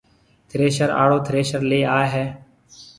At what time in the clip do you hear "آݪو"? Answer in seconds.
1.01-1.17